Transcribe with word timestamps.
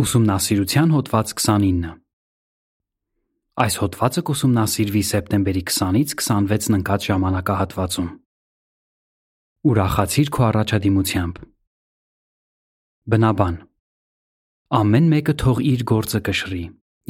Ուսումնասիրության 0.00 0.92
հոդված 0.94 1.30
29 1.36 1.88
Այս 3.60 3.74
հոդվածը 3.80 4.22
կուսումնասիրվի 4.28 5.00
սեպտեմբերի 5.08 5.62
20-ից 5.70 6.14
26-ն 6.20 6.76
ընկած 6.78 7.08
ժամանակահատվածում։ 7.10 8.06
Ուրախացիր 9.70 10.30
քո 10.36 10.44
առաջադիմությամբ։ 10.46 11.42
Բնաբան 13.12 13.58
Ամեն 14.80 15.10
մեկը 15.12 15.34
թող 15.42 15.60
իր 15.72 15.84
գործը 15.92 16.22
կշռի 16.30 16.64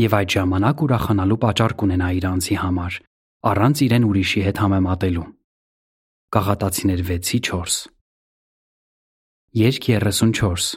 եւ 0.07 0.19
այդ 0.19 0.35
ժամանակ 0.35 0.85
ուրախանալու 0.89 1.39
պատճառ 1.47 1.77
կունենա 1.85 2.11
իր 2.19 2.29
անձի 2.33 2.59
համար, 2.65 2.99
առանց 3.53 3.85
իրեն 3.87 4.11
ուրիշի 4.11 4.45
հետ 4.49 4.65
համեմատելու։ 4.65 5.29
Կաղատացիներ 6.35 7.07
6:4 7.13 7.79
Երկ 9.63 9.91
34 10.01 10.69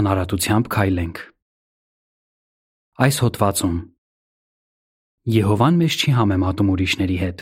Անարատությամբ 0.00 0.74
քայլենք 0.78 1.24
Այս 2.94 3.16
հոդվածում 3.24 3.78
Եհովան 5.26 5.78
մեզ 5.80 5.94
չի 5.98 6.12
համեմատում 6.14 6.68
ուրիշների 6.74 7.16
հետ, 7.18 7.40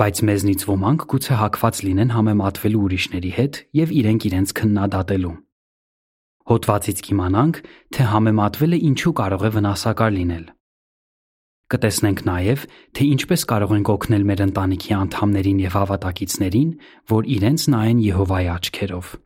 բայց 0.00 0.22
մեզնից 0.28 0.64
ոմանք 0.70 1.04
գուցե 1.12 1.36
հակված 1.40 1.80
լինեն 1.86 2.14
համեմատվելու 2.16 2.80
ուրիշների 2.86 3.32
հետ 3.36 3.58
եւ 3.80 3.92
իրենք 3.98 4.26
իրենց 4.30 4.54
քննադատելու։ 4.62 5.34
Հոդվածից 6.52 7.04
կիմանանք, 7.04 7.60
թե 7.92 8.08
համեմատվելը 8.14 8.80
ինչու 8.88 9.14
կարող 9.20 9.44
է 9.44 9.52
վնասակար 9.60 10.16
լինել։ 10.16 10.48
Կտեսնենք 11.68 12.24
նաև, 12.32 12.66
թե 12.96 13.12
ինչպես 13.12 13.46
կարող 13.52 13.76
ենք 13.76 13.92
օգնել 13.92 14.28
մեր 14.32 14.44
ընտանիքի 14.48 14.98
անդամներին 15.02 15.62
եւ 15.68 15.80
հավատակիցներին, 15.82 16.74
որ 17.12 17.32
իրենց 17.36 17.70
նայեն 17.76 18.04
Եհովայի 18.08 18.52
աչքերով։ 18.56 19.16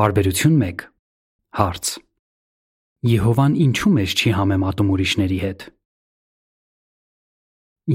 Բարբերություն 0.00 0.62
1 0.66 0.88
Հարց 1.62 1.98
Եհովան 3.00 3.54
ինչու 3.56 3.90
մեզ 3.96 4.12
չի 4.12 4.30
համեմատում 4.36 4.88
ուրիշների 4.92 5.36
հետ։ 5.40 5.62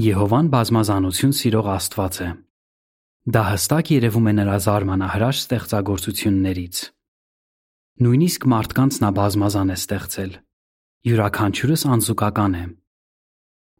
Եհովան 0.02 0.48
բազմազանություն 0.50 1.34
սիրող 1.38 1.68
Աստված 1.76 2.18
է։ 2.26 2.30
Դա 3.36 3.42
հստակ 3.46 3.92
երևում 3.94 4.26
է 4.26 4.32
նրա 4.40 4.56
զարմանահրաշ 4.66 5.44
ստեղծագործություններից։ 5.44 6.82
Նույնիսկ 8.02 8.48
մարդկանց 8.50 8.98
նա 9.06 9.12
բազմազան 9.20 9.70
է 9.70 9.78
ստեղծել։ 9.86 10.32
Յուրաքանչյուրս 11.06 11.86
անզուգական 11.94 12.58
է։ 12.58 12.66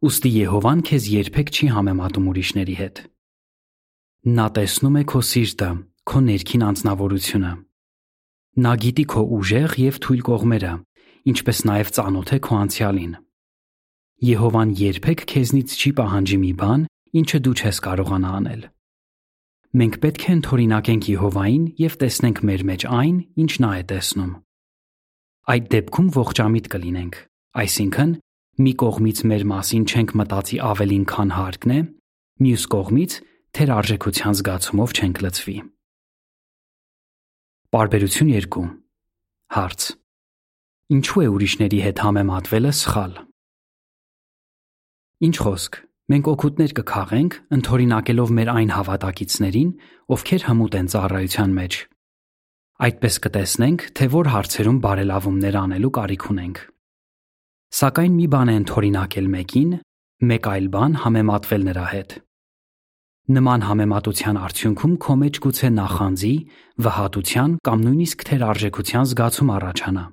Ոստի 0.07 0.31
Եհովան 0.47 0.79
քեզ 0.87 1.11
երբեք 1.11 1.47
չի 1.51 1.71
համեմատում 1.75 2.31
ուրիշների 2.31 2.75
հետ։ 2.87 3.05
Նա 4.31 4.47
տեսնում 4.55 4.95
է 4.95 5.03
քո 5.11 5.27
սիրտը, 5.27 5.71
քո 6.07 6.17
ներքին 6.31 6.67
անձնավորությունը։ 6.71 7.53
Նա 8.63 8.73
գիտի 8.87 9.05
քո 9.11 9.21
ուժեղ 9.37 9.81
եւ 9.83 9.97
թույլ 10.07 10.21
կողմերը, 10.27 10.75
ինչպես 11.31 11.59
նաև 11.67 11.91
ծանոթ 11.97 12.33
է 12.37 12.39
քո 12.47 12.57
անցյալին։ 12.63 13.13
Եհովան 14.27 14.69
երբեք 14.81 15.23
քեզնից 15.29 15.75
չի 15.77 15.91
պահանջի 15.97 16.37
մի 16.41 16.51
բան, 16.61 16.85
ինչը 17.21 17.39
դու 17.47 17.55
չես 17.61 17.79
կարողանա 17.87 18.31
անել։ 18.37 18.61
Մենք 19.77 19.97
պետք 20.03 20.23
է 20.23 20.31
ընդօրինակենք 20.37 21.07
Եհովային 21.11 21.65
եւ 21.77 21.97
տեսնենք 22.01 22.39
մեր 22.49 22.61
մեջ 22.69 22.85
այն, 22.97 23.17
ինչ 23.43 23.51
նա 23.61 23.71
է 23.77 23.83
տեսնում։ 23.91 24.31
Այդ 25.53 25.67
դեպքում 25.73 26.07
ողջամիտ 26.17 26.69
կլինենք, 26.73 27.19
այսինքն 27.61 28.13
մի 28.57 28.73
կողմից 28.81 29.19
մեր 29.31 29.43
մասին 29.51 29.85
չենք 29.87 30.15
մտածի 30.17 30.57
ավելին, 30.71 31.05
քան 31.11 31.33
հարկն 31.37 31.75
է, 31.77 31.79
մյուս 32.47 32.63
կողմից 32.73 33.19
թեր 33.57 33.71
արժեքության 33.77 34.37
զգացումով 34.39 34.95
չենք 34.97 35.21
լցվի։ 35.27 35.57
Բարբերություն 37.77 38.33
2 38.33 38.65
Հարց 39.57 39.87
Ինչու 40.87 41.19
է 41.19 41.25
ուրիշների 41.27 41.79
հետ 41.83 41.97
համեմատվելը 41.99 42.69
սխալ։ 42.77 43.15
Ինչ 45.27 45.35
խոսք, 45.43 45.73
մենք 46.13 46.29
օգուտներ 46.31 46.73
կքաղենք, 46.77 47.35
ընդօրինակելով 47.57 48.31
մեր 48.37 48.51
այն 48.53 48.71
հավատակիցներին, 48.71 49.73
ովքեր 50.15 50.45
հմուտ 50.47 50.77
են 50.79 50.87
ծառայության 50.93 51.57
մեջ։ 51.57 51.77
Այդպես 52.87 53.19
կտեսնենք, 53.27 53.85
թե 53.99 54.07
որ 54.15 54.31
հարցերում 54.31 54.79
բարելավումներ 54.87 55.59
անելու 55.67 55.91
կարիք 55.99 56.27
ունենք։ 56.31 56.63
Սակայն 57.83 58.13
մի 58.15 58.27
բան 58.31 58.47
է 58.47 58.55
ընդօրինակել 58.63 59.31
մեկին, 59.35 59.71
մեկ 60.31 60.51
այլ 60.55 60.67
բան 60.77 60.99
համեմատվել 61.03 61.67
նրա 61.67 61.87
հետ։ 61.97 62.19
Նման 63.27 63.65
համեմատության 63.67 64.37
արդյունքում 64.47 64.93
քո 65.03 65.13
մեջ 65.27 65.39
գուցե 65.43 65.69
նախանձի, 65.83 66.35
վհատության 66.87 67.57
կամ 67.67 67.83
նույնիսկ 67.87 68.23
թերարժեքության 68.31 69.09
զգացում 69.11 69.51
առաջանա։ 69.57 70.05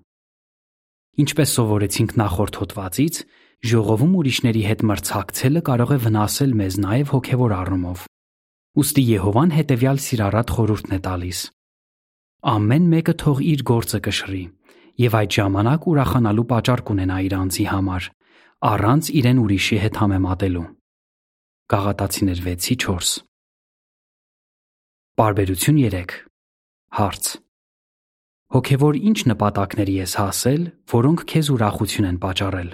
Ինչպես 1.14 1.50
սովորեցինք 1.54 2.12
նախորդ 2.18 2.56
հոդվածից, 2.58 3.18
ժողովում 3.70 4.14
ուրիշների 4.18 4.62
հետ 4.66 4.80
մրցակցելը 4.90 5.60
կարող 5.68 5.92
է 5.94 5.98
վնասել 6.04 6.54
մեզ 6.58 6.78
նաև 6.84 7.12
հոգևոր 7.14 7.54
առումով։ 7.54 8.00
Ոստի 8.74 9.04
Եհովան 9.14 9.54
հետևյալ 9.54 10.00
սիրառատ 10.04 10.52
խորհուրդն 10.56 10.96
է 10.96 10.98
տալիս. 11.04 11.42
Ամեն 12.54 12.88
մեկը 12.94 13.14
թող 13.22 13.44
իր 13.54 13.62
գործը 13.70 14.00
կշռի, 14.08 14.42
եւ 15.04 15.16
այդ 15.20 15.38
ժամանակ 15.38 15.86
ուրախանալու 15.94 16.46
պատճառ 16.50 16.82
կունենա 16.90 17.20
իր 17.30 17.36
անձի 17.38 17.66
համար, 17.70 18.10
առանց 18.74 19.12
իրեն 19.22 19.40
ուրիշի 19.44 19.78
հետ 19.84 20.02
համեմատելու։ 20.02 20.66
Գաղատացիներ 21.74 22.42
6:4 22.44 23.14
Բարբերություն 25.14 25.78
3 25.94 26.18
Հարց 26.98 27.43
Հոգևոր 28.54 28.94
ինչ 28.94 29.18
նպատակների 29.26 29.94
ես 29.98 30.12
հասել, 30.14 30.60
որոնք 30.92 31.22
քեզ 31.30 31.48
ուրախություն 31.50 32.04
են 32.06 32.18
պատճառել։ 32.22 32.68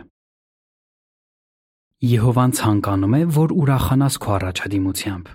Եհովան 2.04 2.52
ցանկանում 2.58 3.14
է, 3.16 3.20
որ 3.36 3.54
ուրախանաս 3.62 4.18
քո 4.20 4.34
առաջադիմությամբ։ 4.36 5.30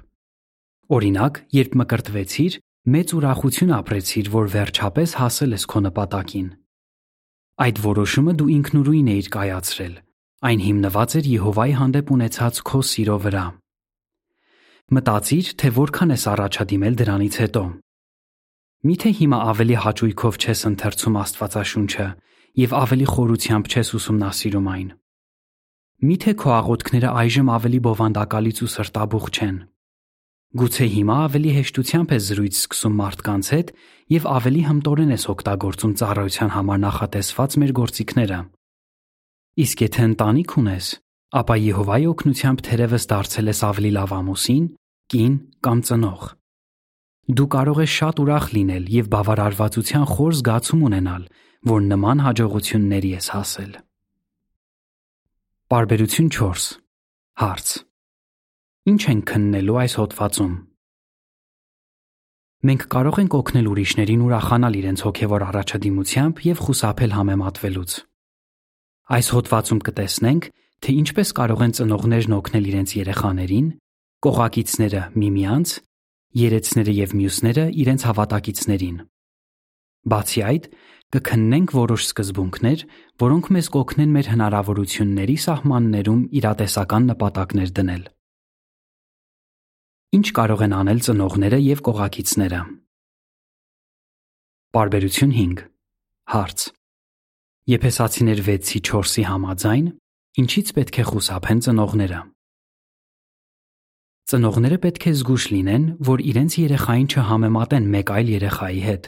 Օրինակ, 0.97 1.39
երբ 1.57 1.77
մկրտվեցիր, 1.81 2.57
մեծ 2.93 3.13
ուրախություն 3.17 3.73
ապրեցիր, 3.79 4.29
որ 4.35 4.51
վերջապես 4.53 5.15
հասել 5.21 5.55
ես 5.57 5.65
քո 5.73 5.81
նպատակին։ 5.85 6.47
Այդ 7.65 7.81
որոշումը 7.85 8.33
դու 8.37 8.49
ինքնուրույն 8.55 9.09
էիր 9.15 9.29
կայացրել։ 9.33 9.95
Այն 10.45 10.61
հիմնված 10.65 11.17
էր 11.17 11.31
Եհովայի 11.33 11.73
հանդեպ 11.81 12.13
ունեցած 12.15 12.61
քո 12.69 12.83
սիրո 12.85 13.17
վրա։ 13.25 13.45
Մտածիր, 14.93 15.45
թե 15.57 15.73
որքան 15.81 16.13
ես 16.13 16.27
առաջադիմել 16.35 17.01
դրանից 17.01 17.39
հետո։ 17.41 17.65
Միթե 18.85 19.11
հիմա 19.17 19.37
ավելի 19.49 19.75
հաճույքով 19.81 20.35
չես 20.45 20.59
ընթերցում 20.69 21.15
Աստվածաշունչը 21.17 22.03
եւ 22.61 22.73
ավելի 22.79 23.07
խորությամբ 23.11 23.69
չես 23.71 23.89
ուսումնասիրում 23.97 24.67
այն։ 24.75 24.89
Միթե 26.05 26.33
քո 26.41 26.51
աղոթքները 26.55 27.13
այժմ 27.21 27.49
ավելի 27.55 27.79
բովանդակալից 27.87 28.61
ու 28.61 28.69
սրտաբուխ 28.75 29.25
չեն։ 29.33 29.57
Գուցե 30.61 30.85
հիմա 30.93 31.15
ավելի 31.25 31.55
հեշտությամբ 31.55 32.13
ես 32.15 32.27
զրույց 32.29 32.61
սկսում 32.61 32.95
մարդկանց 33.01 33.49
հետ 33.55 33.73
եւ 34.15 34.29
ավելի 34.35 34.61
հմտորեն 34.69 35.15
ես 35.15 35.27
օգտագործում 35.33 35.97
ծառայության 36.05 36.53
համար 36.55 36.79
նախատեսված 36.85 37.59
մեր 37.65 37.75
գործիքները։ 37.81 38.39
Իսկ 39.65 39.85
եթե 39.85 40.07
ընտանիք 40.13 40.57
ունես, 40.61 40.87
ապա 41.41 41.55
Եհովայի 41.65 42.09
օգնությամբ 42.13 42.65
թերևս 42.69 43.11
դարձել 43.11 43.51
ես 43.55 43.59
ավելի 43.65 43.91
լավ 43.97 44.17
ամուսին, 44.21 44.65
կին 45.09 45.35
կամ 45.65 45.79
ծնող։ 45.89 46.23
Դու 47.25 47.47
կարող 47.49 47.79
ես 47.81 47.91
շատ 47.95 48.19
ուրախ 48.21 48.45
լինել 48.53 48.83
եւ 48.93 49.07
բավարարվածության 49.09 50.03
խոր 50.13 50.33
զգացում 50.39 50.81
ունենալ, 50.85 51.23
որ 51.65 51.79
նման 51.89 52.19
հաջողությունների 52.21 53.09
ես 53.15 53.27
հասել։ 53.33 53.71
Բարբերություն 55.73 56.27
4 56.35 56.65
Հարց. 57.41 57.71
Ինչ 58.85 59.01
են 59.09 59.21
քննելու 59.25 59.79
այս 59.81 59.93
հոդվածում։ 59.99 60.53
Մենք 62.65 62.85
կարող 62.93 63.17
ենք 63.25 63.33
օգնել 63.41 63.67
ուրիշներին 63.73 64.21
ուրախանալ 64.25 64.77
իրենց 64.85 64.99
հոգևոր 65.05 65.45
առաջադիմությամբ 65.49 66.35
եւ 66.45 66.61
խուսափել 66.65 67.11
համեմատվելուց։ 67.17 67.91
Այս 69.05 69.27
հոդվածում 69.33 69.81
կտեսնենք, 69.89 70.43
թե 70.85 70.89
ինչպես 71.01 71.29
կարող 71.41 71.65
են 71.65 71.75
ծնողներն 71.77 72.37
օգնել 72.37 72.65
իրենց 72.69 72.89
երեխաներին, 73.01 73.67
կողակիցները 74.25 75.01
միմյանց 75.17 75.69
երեցները 76.35 76.93
եւ 76.95 77.13
մյուսները 77.19 77.65
իրենց 77.83 78.05
հավատակիցներին։ 78.09 78.97
Բացի 80.05 80.41
այդ, 80.45 80.65
կքննենք 81.15 81.73
որոշ 81.75 82.05
սկզբունքներ, 82.09 82.81
որոնք 83.23 83.45
մեզ 83.55 83.69
կօգնեն 83.75 84.11
մեր 84.15 84.29
հնարավորությունների 84.35 85.37
սահմաններում 85.45 86.21
իրատեսական 86.39 87.07
նպատակներ 87.11 87.71
դնել։ 87.79 88.03
Ինչ 90.15 90.27
կարող 90.35 90.65
են 90.65 90.75
անել 90.75 90.99
ծնողները 91.05 91.59
եւ 91.65 91.79
կողակիցները։ 91.87 92.59
Բարբերություն 94.75 95.33
5 95.39 95.65
Հարց. 96.35 96.61
Եփեսացիներ 97.69 98.39
6-ի 98.45 98.79
4-ի 98.85 99.23
համաձայն 99.29 99.85
ինչից 100.41 100.71
պետք 100.77 100.97
է 101.01 101.05
խուսափեն 101.09 101.61
ծնողները։ 101.65 102.19
Ծնողները 104.25 104.77
պետք 104.81 105.03
է 105.05 105.11
զգույշ 105.19 105.43
լինեն, 105.53 105.83
որ 106.01 106.21
իրենց 106.25 106.53
երեխային 106.57 107.09
չհամեմատեն 107.13 107.89
մեկ 107.93 108.11
այլ 108.15 108.29
երեխայի 108.33 108.79
հետ, 108.85 109.03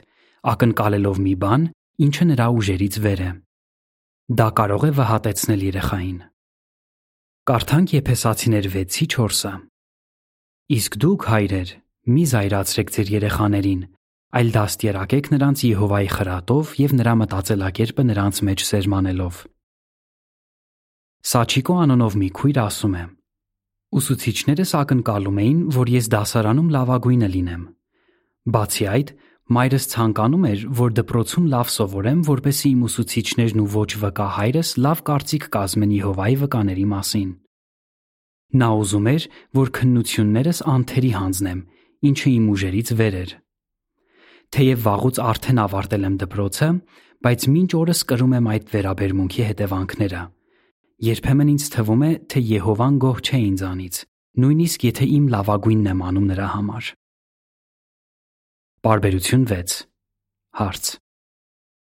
ակնկալելով 0.52 1.22
մի 1.25 1.34
բան, 1.42 1.64
ինչը 2.06 2.28
նրա 2.31 2.48
ուժերից 2.58 2.98
վեր 3.02 3.24
է։ 3.25 3.30
Դա 4.38 4.48
կարող 4.60 4.86
է 4.86 4.92
վհատեցնել 5.00 5.66
երեխային։ 5.68 6.19
Կարդանք 7.50 7.96
Եփեսացիներ 7.98 8.69
6:4-ը։ 8.78 9.54
Իսկ 10.78 10.98
դուք 11.02 11.22
հայրեր, 11.34 11.69
մի 12.14 12.24
զայրացրեք 12.38 12.90
ձեր 12.94 13.12
երեխաներին, 13.18 13.81
այլ 14.38 14.50
դաստիարակեք 14.54 15.25
նրանց 15.34 15.58
Եհովայի 15.66 16.10
խրատով 16.14 16.66
եւ 16.78 16.92
նրա 17.02 17.14
մտածելակերպը 17.25 18.04
նրանց 18.14 18.36
մեջ 18.48 18.60
սերմանելով։ 18.69 19.36
Սաչիկո 21.25 21.74
անունով 21.88 22.14
մի 22.22 22.30
քույր 22.38 22.60
ասում 22.68 22.98
է. 23.02 23.17
Ուսուցիչներս 23.95 24.72
ակնկալում 24.81 25.38
էին, 25.39 25.60
որ 25.72 25.89
ես 25.94 26.07
դասարանում 26.12 26.72
լավագույնը 26.75 27.28
լինեմ։ 27.34 27.62
Բացի 28.51 28.86
այդ, 28.92 29.13
մայրս 29.48 29.86
ցանկանում 29.94 30.45
էր, 30.48 30.63
որ 30.75 30.94
դպրոցում 30.98 31.45
լավ 31.54 31.72
սովորեմ, 31.72 32.19
որպեսզի 32.28 32.68
իմ 32.68 32.81
ուսուցիչներն 32.88 33.62
ու 33.63 33.69
ոչ 33.78 33.92
վկա 34.04 34.28
հայրս 34.38 34.72
լավ 34.84 35.04
կարծիք 35.07 35.48
կազմեն 35.56 35.95
Եհովայի 35.98 36.38
վկաների 36.44 36.86
մասին։ 36.92 37.30
Նա 38.60 38.69
ուզում 38.84 39.07
էր, 39.12 39.24
որ 39.56 39.68
քննություններս 39.78 40.60
անթերի 40.75 41.12
հանձնեմ, 41.16 41.60
ինչը 42.12 42.30
իմ 42.38 42.45
ուժերից 42.54 42.90
վեր 43.00 43.16
էր։ 43.24 43.31
Թեև 44.48 44.83
վաղուց 44.88 45.19
արդեն 45.31 45.60
ավարտել 45.63 46.07
եմ 46.07 46.16
դպրոցը, 46.28 46.69
բայց 47.28 47.42
մինչ 47.56 47.72
օրս 47.81 48.01
կրում 48.07 48.36
եմ 48.38 48.51
այդ 48.51 48.74
վերաբերմունքի 48.75 49.48
հետևանքները։ 49.48 50.22
Երբեմն 50.97 51.49
ինձ 51.51 51.65
թվում 51.75 52.03
է, 52.07 52.11
թե 52.25 52.41
Եհովան 52.41 52.95
գոհ 53.03 53.17
չէ 53.21 53.39
ինձանից, 53.47 53.97
նույնիսկ 54.41 54.85
եթե 54.88 55.05
իմ 55.13 55.25
լավագույնն 55.29 55.89
եմ 55.91 55.99
անում 56.07 56.23
նրա 56.31 56.47
համար։ 56.53 56.88
Բարբերություն 58.88 59.44
6 59.51 59.75
Հարց. 60.57 60.89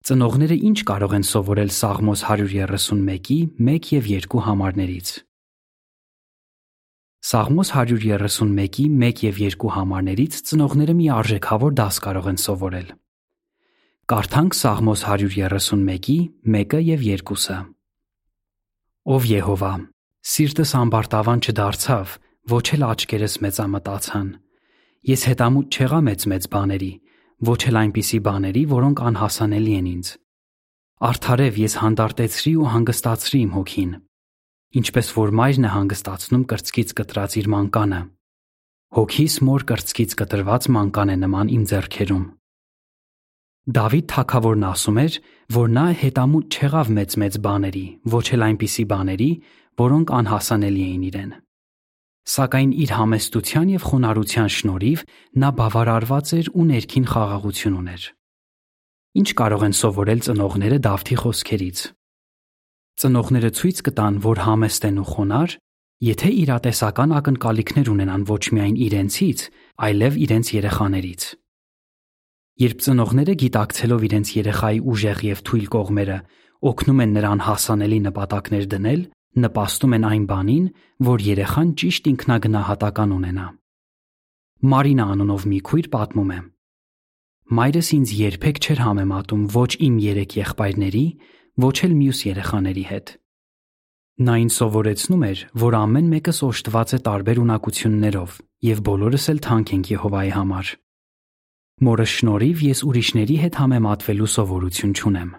Ծնողները 0.08 0.56
ինչ 0.68 0.78
կարող 0.88 1.12
են 1.18 1.26
սովորել 1.28 1.74
Սաղմոս 1.76 2.22
131-ի 2.24 3.36
1 3.60 3.92
եւ 3.92 4.08
2 4.32 4.42
համարներից։ 4.48 5.12
Սաղմոս 7.32 7.74
131-ի 7.76 8.88
1 8.96 9.22
եւ 9.28 9.44
2 9.60 9.74
համարներից 9.76 10.40
ծնողները 10.48 10.96
մի 11.02 11.12
արժեքավոր 11.20 11.76
դաս 11.82 12.00
կարող 12.08 12.32
են 12.32 12.42
սովորել։ 12.48 12.88
Կարդանք 14.08 14.58
Սաղմոս 14.62 15.06
131-ի 15.12 16.18
1-ը 16.48 16.84
եւ 16.88 17.08
2-ը։ 17.28 17.60
Ով 19.02 19.24
Եհովա, 19.26 19.74
սիրտս 20.22 20.72
ամբարտավան 20.78 21.40
չդարձավ, 21.42 22.16
ոչ 22.52 22.66
էլ 22.76 22.84
աչքերս 22.92 23.34
մեծամտացան 23.42 24.28
Ես 25.02 25.24
հետամուտ 25.26 25.74
չեղա 25.74 25.98
մեծ-մեծ 26.06 26.44
բաների, 26.52 26.90
ոչ 27.42 27.60
էլ 27.66 27.78
այնպիսի 27.80 28.18
բաների, 28.22 28.60
որոնք 28.70 29.00
անհասանելի 29.02 29.72
են 29.78 29.88
ինձ։ 29.92 30.10
Արդարև 31.08 31.58
ես 31.58 31.74
հանդարտեցրի 31.82 32.52
ու 32.62 32.68
հանգստացրի 32.70 33.40
իմ 33.42 33.50
հոգին, 33.56 33.96
ինչպես 34.78 35.10
որ 35.18 35.34
մայրն 35.42 35.66
է 35.66 35.72
հանգստացնում 35.72 36.44
կրծքից 36.52 36.94
կտրած 37.02 37.36
իր 37.42 37.50
մանկանը։ 37.58 38.00
Հոգիս 39.02 39.34
մոր 39.42 39.66
կրծքից 39.72 40.14
կտրված 40.22 40.70
մանկան 40.78 41.10
է 41.10 41.16
նման 41.26 41.52
իմ 41.58 41.66
ձեռքերում։ 41.72 42.24
Դավիթ 43.62 44.06
թագավորն 44.10 44.64
ասում 44.66 44.96
էր, 44.98 45.16
որ 45.54 45.68
նա 45.70 45.82
հետամուտ 46.00 46.54
չեղավ 46.56 46.88
մեծ-մեծ 46.98 47.34
բաների, 47.46 47.82
ոչ 48.10 48.26
էլ 48.34 48.42
այնպիսի 48.46 48.84
բաների, 48.90 49.28
որոնք 49.78 50.08
անհասանելի 50.18 50.82
էին 50.82 51.04
իրեն։ 51.06 51.30
Սակայն 52.32 52.72
իր 52.82 52.90
համեստության 52.98 53.70
և 53.70 53.84
խոնարհության 53.86 54.50
շնորհիվ 54.56 55.04
նա 55.42 55.50
բավարարված 55.62 56.32
էր 56.42 56.50
ու 56.58 56.66
ներքին 56.72 57.06
խաղաղություն 57.12 57.76
ուներ։ 57.82 58.02
Ինչ 59.22 59.28
կարող 59.38 59.62
են 59.62 59.76
սովորել 59.78 60.20
ծնողները 60.26 60.78
Դավթի 60.82 61.16
խոսքերից։ 61.22 61.78
Ծնողները 63.02 63.50
ցույց 63.62 63.78
կտան, 63.86 64.14
որ 64.26 64.42
համեստ 64.42 64.82
են 64.90 64.98
ու 65.02 65.06
խոնար, 65.12 65.50
եթե 66.02 66.30
իրատեսական 66.42 67.14
ակնկալիքներ 67.22 67.92
ունենան 67.94 68.26
ոչ 68.26 68.44
միայն 68.58 68.76
իրենցից, 68.90 69.38
այլև 69.86 70.18
իրենց 70.26 70.46
երեխաներից։ 70.58 71.22
Երբ 72.62 72.82
ծնողները 72.84 73.34
գիտակցելով 73.42 74.02
իրենց 74.06 74.30
երեխայի 74.36 74.80
ուժեղ 74.92 75.20
եւ 75.26 75.38
թույլ 75.48 75.66
կողմերը 75.72 76.18
օգնում 76.70 77.00
են 77.02 77.14
նրան 77.16 77.40
հասանելի 77.42 77.98
նպատակներ 78.06 78.66
դնել, 78.74 79.00
նպաստում 79.42 79.94
են 79.96 80.04
այն 80.08 80.26
բանին, 80.30 80.66
որ 81.08 81.24
երեխան 81.26 81.72
ճիշտ 81.82 82.10
ինքնագնահատական 82.12 83.14
ունենա։ 83.16 83.46
Մարինա 84.72 85.06
անունով 85.12 85.46
մի 85.52 85.58
քույր 85.68 85.88
պատմում 85.96 86.30
է. 86.32 86.38
Մայրս 87.52 87.88
ինձ 87.96 88.12
երբեք 88.20 88.60
չէր 88.62 88.82
համեմատում 88.86 89.42
ոչ 89.56 89.70
իմ 89.88 89.96
երեք 90.06 90.36
եղբայրների, 90.38 91.06
ոչ 91.66 91.76
էլ 91.88 91.96
մյուս 91.98 92.20
երեխաների 92.28 92.84
հետ։ 92.92 93.12
Նա 94.22 94.34
ինձ 94.44 94.54
սովորեցնում 94.60 95.26
էր, 95.32 95.42
որ 95.66 95.76
ամեն 95.82 96.08
մեկս 96.12 96.38
օժտված 96.46 96.94
է 96.94 96.98
տարբեր 97.08 97.42
ունակություններով 97.42 98.38
եւ 98.70 98.82
բոլորս 98.86 99.28
էլ 99.32 99.42
թանկ 99.48 99.72
ենք 99.72 99.92
Եհովայի 99.96 100.32
համար։ 100.36 100.72
Մորը 101.80 102.04
շնորհիվ 102.12 102.60
ես 102.68 102.80
ուրիշների 102.84 103.36
հետ 103.42 103.56
համեմատվելու 103.62 104.28
սովորություն 104.32 104.92
չունեմ։ 104.92 105.30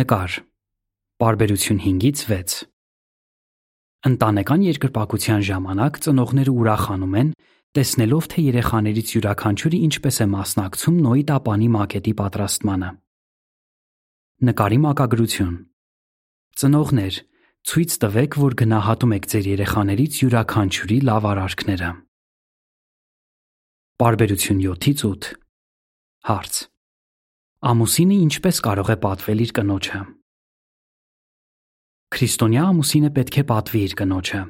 Նկար. 0.00 0.32
Պարբերություն 1.20 1.78
5-ից 1.84 2.22
6 2.30 2.56
Ընտանեկան 4.08 4.64
երկրպագության 4.68 5.44
ժամանակ 5.48 6.00
ծնողները 6.08 6.52
ուրախանում 6.54 7.14
են, 7.20 7.30
տեսնելով, 7.76 8.28
թե 8.32 8.44
երեխաներից 8.48 9.14
յուրաքանչյուրը 9.18 9.78
ինչպես 9.88 10.18
է 10.18 10.26
մասնակցում 10.32 10.98
Նոյի 11.04 11.24
տապանի 11.28 11.68
մակետի 11.76 12.12
պատրաստմանը։ 12.22 12.90
Նկարի 14.48 14.78
մակագրություն. 14.88 15.56
Ծնողներ, 16.58 17.14
ցույց 17.68 17.96
տվեք, 18.02 18.42
որ 18.48 18.52
գնահատում 18.62 19.16
եք 19.18 19.32
ձեր 19.34 19.48
երեխաներից 19.58 20.22
յուրաքանչյուրի 20.24 20.98
լավ 21.10 21.32
արարքները։ 21.32 21.90
Պարբերություն 23.98 24.60
7-ից 24.62 25.00
8 25.06 25.28
Հարց. 26.28 26.58
Ամուսինը 27.66 28.18
ինչպես 28.28 28.60
կարող 28.62 28.92
է 28.94 28.96
պատվել 29.02 29.42
իր 29.42 29.52
կնոջը։ 29.56 30.02
Քրիստոնյա 32.14 32.66
ամուսինը 32.74 33.10
պետք 33.18 33.40
է 33.42 33.44
պատվի 33.50 33.82
իր 33.88 33.96
կնոջը։ 33.98 34.44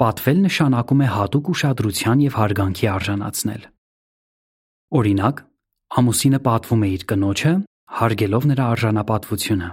Պատվել 0.00 0.42
նշանակում 0.46 1.04
է 1.04 1.10
հատուկ 1.12 1.52
ուշադրության 1.52 2.24
եւ 2.24 2.40
հարգանքի 2.40 2.90
արժանացնել։ 2.96 3.62
Օրինակ, 4.96 5.46
ամուսինը 6.00 6.40
պատվում 6.48 6.82
է 6.88 6.92
իր 6.96 7.08
կնոջը, 7.12 7.56
հարգելով 8.00 8.50
նրա 8.56 8.64
արժանապատվությունը։ 8.72 9.72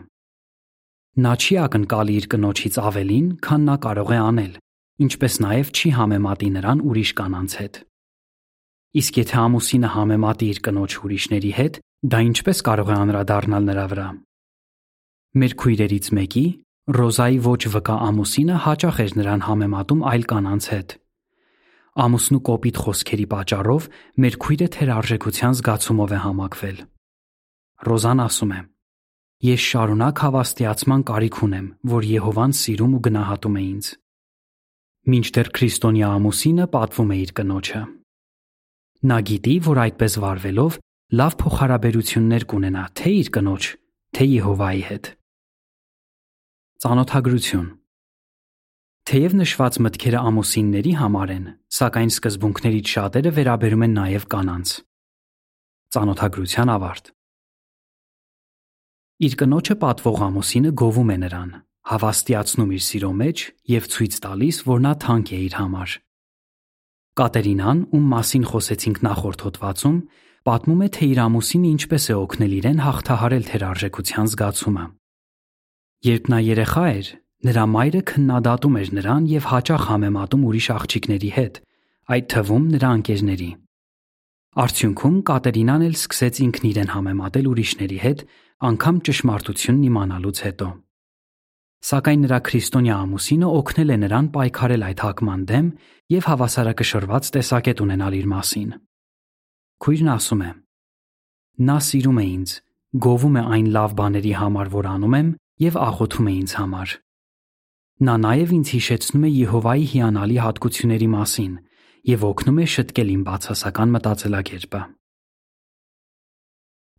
Նա 1.24 1.34
չի 1.39 1.63
ակնկալի 1.63 2.13
իր 2.20 2.34
կնոջից 2.36 2.84
ավելին, 2.92 3.36
քան 3.39 3.70
նա 3.72 3.84
կարող 3.88 4.18
է 4.20 4.24
անել, 4.28 4.56
ինչպես 5.08 5.44
նաև 5.48 5.78
չի 5.80 6.00
համեմատի 6.00 6.58
նրան 6.60 6.89
ուրիշ 6.92 7.12
կանանց 7.24 7.63
հետ։ 7.63 7.88
Իսկ 8.98 9.19
եթե 9.22 9.36
ամուսինը 9.38 9.89
համեմատի 9.93 10.48
իր 10.50 10.60
կնոջ 10.65 10.93
ուրիշների 11.05 11.51
հետ, 11.60 11.75
դա 12.10 12.19
ինչպես 12.29 12.62
կարող 12.65 12.88
է 12.89 12.96
անդրադառնալ 13.00 13.67
նրա 13.69 13.84
վրա։ 13.91 14.08
Մեր 15.39 15.53
քույրերից 15.62 16.08
մեկի՝ 16.17 16.46
Ռոզայի 16.89 17.38
ոչ 17.46 17.62
վկա 17.69 17.96
ամուսինը 18.01 18.55
հաճախ 18.65 19.00
էր 19.03 19.12
նրան 19.19 19.43
համեմատում 19.46 20.01
այլ 20.10 20.24
կանանց 20.31 20.69
հետ։ 20.74 20.96
Ամուսնու 22.00 22.41
կոպիտ 22.50 22.79
խոսքերի 22.81 23.27
պատճառով 23.29 23.86
մեր 24.25 24.38
քույրը 24.41 24.67
թերարժեքության 24.74 25.58
զգացումով 25.60 26.10
է 26.10 26.19
համակվել։ 26.25 26.81
Ռոզան 27.89 28.24
ասում 28.25 28.51
է. 28.58 28.60
Ես 29.50 29.62
շարունակ 29.69 30.24
հավաստիացման 30.25 31.05
կարիք 31.13 31.38
ունեմ, 31.46 31.67
որ 31.93 32.10
Եհովան 32.10 32.58
սիրում 32.58 32.98
ու 32.98 33.03
գնահատում 33.05 33.55
է 33.60 33.63
ինձ։ 33.69 33.93
Մինչդեռ 35.13 35.53
քրիստոնյա 35.60 36.10
ամուսինը 36.17 36.65
պատվում 36.74 37.13
է 37.13 37.17
իր 37.19 37.31
կնոջը։ 37.39 37.81
Նա 39.00 39.18
գիտի, 39.24 39.53
որ 39.63 39.79
այդպես 39.79 40.15
վարվելով 40.20 40.77
լավ 41.20 41.36
փոխհարաբերություններ 41.39 42.46
կունենա 42.51 42.82
թե 43.00 43.12
իր 43.20 43.29
կնոջ, 43.36 43.68
թե 44.12 44.25
Եհովայի 44.27 44.82
հետ։ 44.89 45.06
Ծանոթագրություն 46.84 47.70
Թեև 49.10 49.38
նշված 49.39 49.79
մտքերը 49.86 50.20
ամուսինների 50.29 50.91
համար 51.00 51.32
են, 51.36 51.46
սակայն 51.79 52.12
սկզբունքներից 52.13 52.91
շատերը 53.00 53.32
վերաբերում 53.39 53.86
են 53.88 53.96
նաև 54.00 54.27
կանանց։ 54.36 54.75
Ծանոթագրության 55.96 56.74
ավարտ 56.75 57.10
Իր 59.20 59.39
կնոջը 59.39 59.75
պատվող 59.79 60.22
ամուսինը 60.27 60.75
գովում 60.84 61.10
է 61.15 61.18
նրան, 61.24 61.50
հավաստիացնում 61.89 62.70
իր 62.75 62.84
սիրո 62.89 63.15
մեջ 63.24 63.48
եւ 63.79 63.89
ցույց 63.96 64.22
տալիս, 64.27 64.62
որ 64.68 64.86
նա 64.86 64.94
թանկ 65.08 65.34
է 65.34 65.39
իր 65.48 65.58
համար։ 65.60 65.98
Կատերինան, 67.20 67.80
ում 67.92 68.06
մասին 68.14 68.44
խոսեցինք 68.48 69.00
նախորդ 69.04 69.42
հոդվածում, 69.44 69.96
պատմում 70.48 70.84
է, 70.86 70.88
թե 70.96 71.08
իր 71.10 71.20
ամուսինը 71.26 71.70
ինչպես 71.70 72.04
է 72.10 72.16
օգնել 72.16 72.54
իրեն 72.60 72.80
հաղթահարել 72.80 73.44
թերարժեքության 73.50 74.30
զգացումը։ 74.34 74.86
Երբ 76.10 76.30
նա 76.32 76.40
երեխա 76.48 76.86
էր, 76.96 77.10
նրա 77.50 77.64
մայրը 77.76 78.02
քննադատում 78.10 78.78
էր 78.80 78.90
նրան 79.00 79.28
և 79.36 79.50
հաճախ 79.52 79.84
համեմատում 79.90 80.46
ուրիշ 80.48 80.68
աղջիկների 80.80 81.32
հետ, 81.36 81.60
այդ 82.10 82.26
թվում 82.34 82.66
նրա 82.80 82.90
ընկերների։ 83.00 83.50
Արդյունքում 84.60 85.18
Կատերինան 85.30 85.84
էլ 85.90 85.96
սկսեց 86.00 86.40
ինքն 86.48 86.70
իրեն 86.70 86.90
համեմատել 86.96 87.50
ուրիշների 87.52 88.00
հետ, 88.04 88.24
անգամ 88.70 88.96
ճշմարտությունն 89.10 89.84
իմանալուց 89.90 90.42
հետո։ 90.48 90.68
Սակայն 91.80 92.24
նրա 92.26 92.40
քրիստոնյա 92.44 92.96
ամուսինը 93.00 93.50
օգնել 93.56 93.92
է 93.94 93.98
նրան 94.04 94.26
պայքարել 94.36 94.82
այդ 94.90 95.04
հակման 95.06 95.44
դեմ 95.50 95.68
եւ 96.12 96.26
հավասարակշռված 96.30 97.30
տեսակետ 97.36 97.84
ունենալ 97.86 98.18
իր 98.20 98.28
մասին։ 98.34 98.74
Քույրն 99.80 100.10
ասում 100.12 100.42
է. 100.44 100.52
Նա 101.70 101.78
սիրում 101.88 102.20
է 102.20 102.26
ինձ, 102.30 102.52
գովում 103.06 103.40
է 103.40 103.44
այն 103.56 103.70
լավ 103.80 103.96
բաների 104.00 104.34
համար, 104.40 104.72
որ 104.76 104.92
անում 104.92 105.16
եմ, 105.20 105.30
եւ 105.64 105.80
աղոթում 105.88 106.28
է 106.30 106.34
ինձ 106.40 106.52
համար։ 106.60 107.00
Նա 108.00 108.16
նաև 108.28 108.54
ինձ 108.60 108.70
հիշեցնում 108.76 109.24
է 109.28 109.30
Եհովայի 109.40 109.88
հիանալի 109.94 110.38
հատկությունների 110.40 111.10
մասին 111.16 111.56
եւ 112.10 112.22
օգնում 112.30 112.60
է 112.64 112.68
շտկել 112.76 113.10
իմ 113.16 113.24
բացասական 113.28 113.92
մտածելակերպը։ 113.96 114.82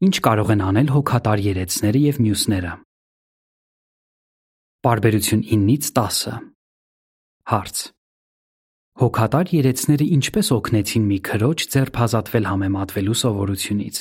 Ինչ 0.08 0.16
կարող 0.24 0.52
են 0.56 0.62
անել 0.70 0.92
հոգատար 0.96 1.42
երեցները 1.50 2.00
եւ 2.04 2.20
մյուսները։ 2.24 2.72
Բարբերություն 4.80 5.42
9-ից 5.44 5.88
10 5.92 6.36
Հարց. 7.52 7.80
Հոգատար 9.00 9.50
երեցները 9.52 10.06
ինչպես 10.16 10.48
օգնեցին 10.56 11.04
մի 11.10 11.18
քրոջ 11.28 11.64
ձերբազատվել 11.74 12.48
համեմատվելու 12.48 13.16
սովորությունից։ 13.20 14.00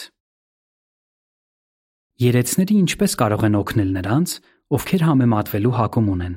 Երեցները 2.23 2.79
ինչպես 2.79 3.17
կարող 3.19 3.45
են 3.49 3.59
օգնել 3.59 3.91
նրանց, 3.99 4.37
ովքեր 4.79 5.05
համեմատվելու 5.09 5.75
հակում 5.83 6.09
ունեն։ 6.15 6.35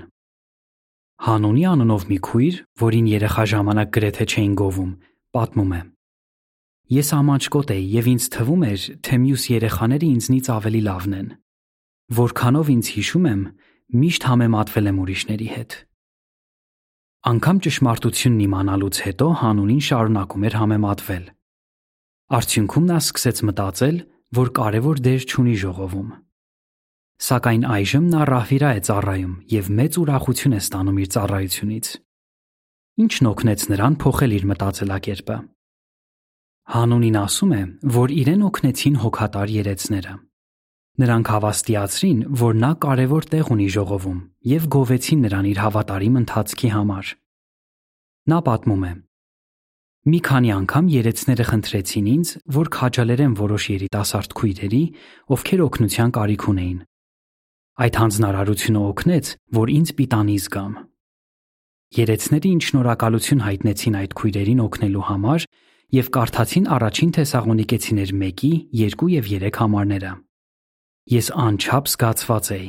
Հանունի 1.22 1.64
անունով 1.78 2.10
մի 2.10 2.18
քույր, 2.26 2.54
որին 2.82 3.06
երեխա 3.14 3.44
ժամանակ 3.54 3.88
գրեթե 3.94 4.26
չէին 4.26 4.54
գովում, 4.58 4.92
պատմում 5.38 5.74
է. 5.78 5.82
Ես 6.98 7.08
ամանչկոտ 7.22 7.76
էի 7.78 7.84
եւ 7.94 8.14
ինձ 8.18 8.24
թվում 8.34 8.62
էր, 8.74 8.80
թե 9.06 9.14
մյուս 9.22 9.42
երեխաները 9.54 10.06
ինձնից 10.18 10.46
ավելի 10.58 10.82
լավն 10.90 11.12
են։ 11.22 11.28
Որքանով 12.12 12.72
ինձ 12.72 12.86
հիշում 12.98 13.28
եմ, 13.30 13.42
միշտ 13.92 14.24
համեմատվել 14.24 14.88
եմ 14.88 15.00
ուրիշների 15.02 15.48
հետ։ 15.52 15.74
Անկամ 17.28 17.58
ճշմարտությունն 17.66 18.40
իմանալուց 18.46 19.00
հետո 19.06 19.26
Հանունին 19.42 19.82
շարունակում 19.88 20.46
էր 20.48 20.56
համեմատվել։ 20.62 21.26
Արդյունքում 22.38 22.86
նա 22.88 22.96
սկսեց 23.02 23.42
մտածել, 23.52 23.98
որ 24.38 24.48
կարևոր 24.58 25.02
դեր 25.06 25.26
չունի 25.28 25.56
ժողովում։ 25.62 26.08
Սակայն 27.22 27.68
այժմ 27.76 28.08
նա 28.16 28.22
ռահվիրա 28.32 28.70
է 28.72 28.80
ծառայում 28.88 29.34
եւ 29.52 29.70
մեծ 29.78 30.00
ուրախություն 30.02 30.56
է 30.56 30.60
ստանում 30.62 30.98
իր 31.04 31.08
ծառայությունից։ 31.12 31.86
Ինչն 33.02 33.28
օգնեց 33.32 33.60
նրան 33.76 33.94
փոխել 34.02 34.36
իր 34.40 34.44
մտածելակերպը։ 34.52 35.36
Հանունին 36.72 37.16
ասում 37.22 37.52
է, 37.52 37.62
որ 38.02 38.08
իրեն 38.22 38.42
օգնեցին 38.48 38.96
հոգատար 39.04 39.52
երեցները։ 39.62 40.12
Նրանք 41.00 41.28
հավաստիացրին, 41.32 42.18
որ 42.36 42.56
նա 42.60 42.70
կարևոր 42.84 43.26
տեղ 43.32 43.50
ունի 43.54 43.68
ժողովում 43.72 44.18
եւ 44.50 44.64
գովեցին 44.74 45.20
նրան 45.24 45.46
իր 45.48 45.60
հավատարիմ 45.64 46.18
ընթացքի 46.20 46.68
համար։ 46.72 47.12
Նա 48.28 48.38
պատմում 48.48 48.82
է. 48.84 48.92
Մի 50.12 50.18
քանի 50.26 50.50
անգամ 50.52 50.86
երեցները 50.92 51.44
խնդրեցին 51.48 52.06
ինձ, 52.12 52.28
որ 52.58 52.68
քաջալերեմ 52.76 53.34
որոշ 53.38 53.64
երիտասարդ 53.72 54.32
քույրերի, 54.38 54.82
ովքեր 55.32 55.60
օգնության 55.62 56.10
կարիք 56.16 56.44
ունեին։ 56.52 56.80
Այդ 57.82 57.94
հանձնարարությունը 58.02 58.80
օգնեց, 58.92 59.30
որ 59.62 59.72
ինձ 59.72 59.92
պիտանի 59.96 60.36
զգամ։ 60.42 60.72
Երեցները 62.02 62.48
ինչ 62.52 62.62
շնորհակալություն 62.68 63.44
հայտնեցին 63.46 63.96
այդ 64.02 64.12
քույրերին 64.20 64.60
օգնելու 64.66 65.06
համար 65.08 65.46
եւ 65.92 66.06
կարդացին 66.16 66.68
առաջին 66.76 67.10
Թեսաղոնիկեցիներ 67.16 68.12
1-ի 68.12 68.52
2 68.74 69.08
եւ 69.12 69.32
3 69.32 69.58
համարները։ 69.62 70.12
Ես 71.10 71.32
անչափ 71.34 71.88
զգացված 71.90 72.48
էի։ 72.54 72.66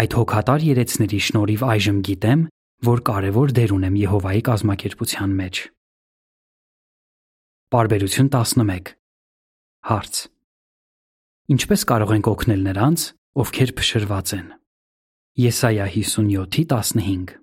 Այդ 0.00 0.14
հոգատար 0.16 0.62
երեցների 0.64 1.18
շնորհիվ 1.26 1.64
այժմ 1.68 1.98
գիտեմ, 2.08 2.44
որ 2.88 3.02
կարևոր 3.08 3.52
դեր 3.58 3.74
ունեմ 3.76 3.98
Եհովայի 4.00 4.40
կազմակերպության 4.48 5.34
մեջ։ 5.36 5.60
Բարբերություն 7.76 8.30
11 8.32 8.92
Հարց. 9.90 10.14
Ինչպես 11.56 11.86
կարող 11.92 12.16
ենք 12.16 12.26
օգնել 12.32 12.62
նրանց, 12.72 13.00
ովքեր 13.36 13.70
փշրված 13.76 14.32
են։ 14.40 14.46
Եսայա 15.36 15.86
57:15 15.92 17.36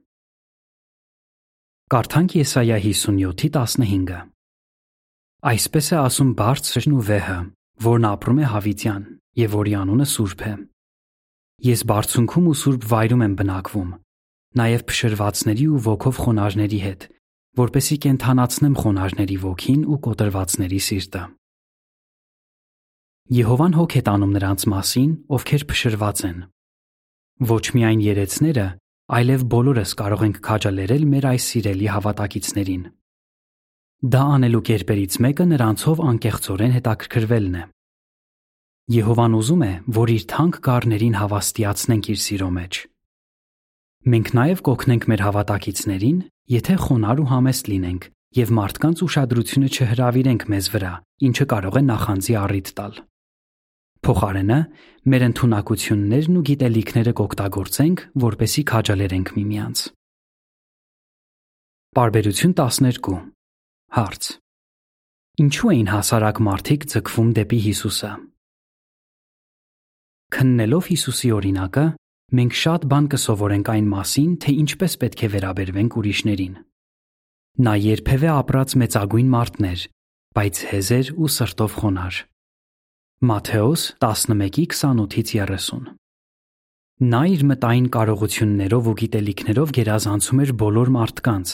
Կարդանք 1.94 2.38
Եսայա 2.42 2.78
57:15-ը։ 2.82 4.22
Այսպես 5.54 5.88
է 5.94 5.98
ասում 6.02 6.30
բարձրն 6.40 6.96
ու 6.98 7.04
վեհը, 7.14 7.42
որն 7.86 8.08
ապրում 8.10 8.40
է 8.42 8.48
հավիտյան 8.54 9.13
եւ 9.40 9.58
որի 9.58 9.74
անունը 9.82 10.08
Սուրբ 10.14 10.42
է։ 10.44 10.54
Ես 11.64 11.82
բարձունքում 11.90 12.48
ու 12.52 12.58
սուրբ 12.60 12.88
վայրում 12.92 13.22
եմ 13.24 13.36
բնակվում, 13.40 13.92
նաև 14.60 14.84
փշրվածների 14.90 15.66
ու 15.74 15.82
ոգով 15.88 16.20
խոնարհների 16.24 16.80
հետ, 16.84 17.06
որպեսի 17.58 17.98
կենթանացնեմ 18.04 18.76
խոնարհների 18.82 19.38
ոգին 19.44 19.82
ու 19.94 19.98
կոտրվածների 20.08 20.82
սիրտը։ 20.88 21.24
Եհովան 23.34 23.78
հոգ 23.80 23.94
է 23.98 24.02
տանում 24.10 24.34
նրանց 24.36 24.66
մասին, 24.74 25.12
ովքեր 25.38 25.64
փշրված 25.70 26.24
են։ 26.28 26.40
Ոչ 27.54 27.66
միայն 27.78 28.02
երեցները, 28.04 28.66
այլև 29.18 29.46
բոլորս 29.54 29.94
կարող 30.04 30.26
ենք 30.28 30.42
քաջալերել 30.48 31.06
մեր 31.14 31.26
այս 31.32 31.48
սիրելի 31.54 31.88
հավատակիցներին։ 31.94 32.84
Դա 34.14 34.24
անելու 34.36 34.64
կերպերից 34.68 35.18
մեկը 35.24 35.46
նրանցով 35.54 36.04
անկեղծորեն 36.12 36.76
հետաքրքրվելն 36.78 37.56
է։ 37.56 37.64
Եհովան 38.92 39.36
ուզում 39.38 39.62
է, 39.64 39.72
որ 39.96 40.10
իր 40.12 40.24
թանկ 40.28 40.56
գառներին 40.66 41.14
հավաստիացնենք 41.16 42.08
իր 42.12 42.18
սիրո 42.20 42.48
մեջ։ 42.52 42.80
Մենք 44.12 44.32
նաև 44.36 44.62
կօգնենք 44.68 45.06
մեր 45.08 45.22
հավատակիցներին, 45.24 46.18
եթե 46.52 46.76
խոնար 46.84 47.22
ու 47.24 47.28
համեստ 47.32 47.70
լինենք 47.72 48.08
եւ 48.34 48.52
մարդկանց 48.58 49.04
ուշադրությունը 49.08 49.70
չհրավիրենք 49.72 50.44
մեզ 50.52 50.68
վրա, 50.74 50.92
ինչը 51.24 51.46
կարող 51.54 51.78
է 51.80 51.84
նախանձի 51.88 52.36
առիթ 52.44 52.74
տալ։ 52.76 53.00
Փոխարենը 54.04 54.60
մեր 55.14 55.26
ընտունակություններն 55.32 56.36
ու 56.36 56.46
գիտելիքները 56.52 57.14
կօգտագործենք, 57.24 58.04
որպեսի 58.20 58.64
քաջալերենք 58.74 59.34
միմյանց։ 59.38 59.86
Բարբերություն 61.94 62.58
12 62.60 63.16
Հարց. 63.94 64.24
Ինչու 65.40 65.72
էին 65.72 65.90
հասարակ 65.94 66.46
մարդիկ 66.52 66.88
ձգվում 66.92 67.34
դեպի 67.40 67.60
Հիսուսը։ 67.64 68.12
Քննելով 70.34 70.88
Հիսուսի 70.90 71.30
օրինակը, 71.38 71.86
մենք 72.34 72.56
շատ 72.58 72.86
բան 72.90 73.08
կսովորենք 73.14 73.68
այն 73.74 73.90
մասին, 73.94 74.30
թե 74.42 74.54
ինչպես 74.64 74.96
պետք 75.04 75.20
է 75.24 75.28
վերաբերվենք 75.34 75.98
ուրիշներին։ 76.02 76.54
Նա 77.64 77.74
երբևէ 77.84 78.30
ապրած 78.34 78.76
մեծագույն 78.82 79.28
մարդներ, 79.34 79.84
բայց 80.34 80.62
հեզեր 80.74 81.12
ու 81.14 81.30
սրտով 81.38 81.76
խոնար։ 81.84 82.16
Մատթեոս 83.30 83.82
11:28-ից 84.02 85.30
30 85.38 85.94
Նա 87.14 87.22
իր 87.34 87.42
մտային 87.50 87.86
կարողություններով 87.94 88.90
ու 88.90 88.96
գիտելիքներով 89.04 89.72
գերազանցում 89.78 90.42
էր 90.44 90.52
բոլոր 90.64 90.90
մարդկանց, 90.98 91.54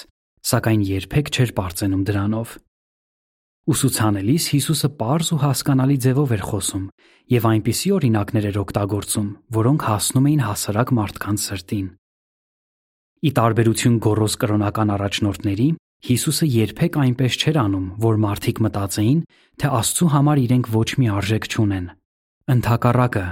սակայն 0.49 0.81
երբեք 0.87 1.31
չէր 1.35 1.53
པարծենում 1.59 2.03
դրանով։ 2.09 2.55
Ուսուցանելիս 3.69 4.45
Հիսուսը 4.49 4.87
པարզ 4.97 5.27
ու 5.35 5.37
հասկանալի 5.43 5.95
ձևով 6.01 6.31
էր 6.33 6.43
խոսում 6.49 6.85
եւ 7.29 7.43
այնպիսի 7.49 7.91
օրինակներ 7.93 8.47
էր 8.49 8.57
օգտագործում, 8.63 9.27
որոնք 9.57 9.85
հասնում 9.89 10.29
էին 10.29 10.41
հասարակ 10.41 10.93
մարդկանց 10.97 11.43
սրտին։ 11.45 11.87
Ի 13.19 13.31
տարբերություն 13.37 13.99
գոռոզ 14.05 14.37
կրոնական 14.41 14.93
առաջնորդների, 14.95 15.69
Հիսուսը 16.09 16.45
երբեք 16.49 16.97
այնպես 17.03 17.33
չէր 17.43 17.57
անում, 17.59 17.87
որ 18.09 18.19
մարդիկ 18.25 18.61
մտածեին, 18.65 19.21
թե 19.59 19.71
Աստծո 19.79 20.05
համար 20.17 20.41
իրենք 20.49 20.69
ոչ 20.73 20.89
մի 20.97 21.07
արժեք 21.19 21.49
չունեն։ 21.53 21.89
Ընթակառակը, 22.49 23.25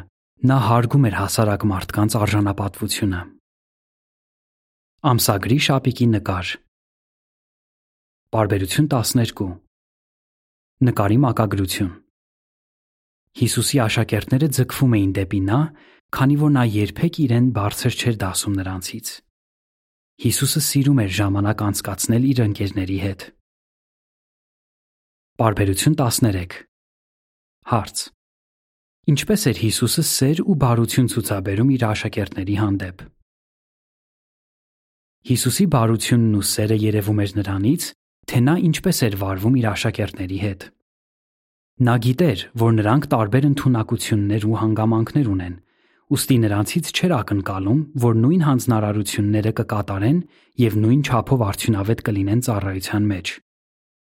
նա 0.52 0.58
հարգում 0.68 1.08
էր 1.08 1.16
հասարակ 1.18 1.62
մարդկանց 1.72 2.18
արժանապատվությունը։ 2.22 3.22
Ամսագրի 5.08 5.58
շապիկի 5.66 6.08
նկար 6.18 6.52
Բարբերություն 8.36 8.92
12 8.92 9.67
Նկարի 10.78 11.16
մակագրություն 11.18 11.88
Հիսուսի 13.40 13.80
աշակերտները 13.82 14.50
ձգվում 14.58 14.92
էին 14.98 15.16
դեպի 15.18 15.40
նա, 15.48 15.58
քանի 16.14 16.38
որ 16.42 16.52
նա 16.54 16.66
երբեք 16.70 17.18
իրեն 17.24 17.48
բարձր 17.56 17.98
չէր 17.98 18.20
դասում 18.22 18.60
նրանցից։ 18.60 19.10
Հիսուսը 20.28 20.64
սիրում 20.68 21.02
էր 21.02 21.12
ժամանակ 21.18 21.66
անցկացնել 21.70 22.30
իր 22.30 22.44
ընկերների 22.46 23.00
հետ։ 23.08 23.26
Բարբերություն 25.42 25.98
13 25.98 26.62
Հարց. 27.74 27.98
Ինչպես 29.18 29.42
էր 29.50 29.62
Հիսուսը 29.66 30.04
սեր 30.14 30.46
ու 30.46 30.62
բարություն 30.62 31.14
ցուցաբերում 31.18 31.70
իր 31.74 31.84
աշակերտների 31.90 32.56
հանդեպ։ 32.62 33.08
Հիսուսի 35.26 35.66
բարությունն 35.74 36.38
ու 36.38 36.50
սերը 36.54 36.78
երևում 36.86 37.24
էր 37.26 37.40
նրանից, 37.42 37.94
թե 38.28 38.42
նա 38.48 38.56
ինչպես 38.68 38.98
էր 39.08 39.16
վարվում 39.22 39.56
իր 39.62 39.68
աշակերտների 39.72 40.40
հետ։ 40.44 40.68
Նա 41.88 41.96
գիտեր, 42.04 42.44
որ 42.58 42.72
նրանք 42.78 43.04
տարբեր 43.14 43.48
ընտունակություններ 43.48 44.46
ու 44.48 44.56
հանգամանքներ 44.62 45.28
ունեն, 45.34 45.56
ուստի 46.08 46.38
նրանցից 46.44 46.90
չէր 46.98 47.14
ակնկալում, 47.18 47.80
որ 48.04 48.14
նույն 48.24 48.44
հանձնարարությունները 48.48 49.52
կկատարեն 49.60 50.20
եւ 50.64 50.78
նույն 50.84 51.02
չափով 51.08 51.44
արդյունավետ 51.48 52.04
կլինեն 52.08 52.44
ծառայության 52.48 53.10
մեջ։ 53.12 53.34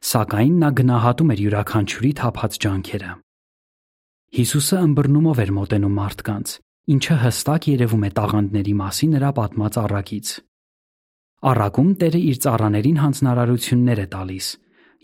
Սակայն 0.09 0.59
նա 0.63 0.71
գնահատում 0.79 1.33
էր 1.35 1.41
յուրաքանչյուրի 1.49 2.13
թափած 2.19 2.59
ջանքերը։ 2.65 3.13
Հիսուսը 4.39 4.77
ըմբռնումով 4.85 5.41
էր 5.43 5.53
մոտենում 5.59 5.97
մարդկանց, 5.99 6.53
ինչը 6.95 7.17
հստակ 7.25 7.69
երևում 7.73 8.05
է 8.05 8.11
տաղանդների 8.19 8.75
մասին 8.79 9.15
նրա 9.17 9.31
պատմած 9.39 9.79
առակից։ 9.83 10.29
Առակում 11.39 11.91
Տերը 11.99 12.19
իր 12.19 12.39
ծառաներին 12.43 12.97
հանձնարարություններ 12.99 13.99
է 14.03 14.07
տալիս, 14.11 14.47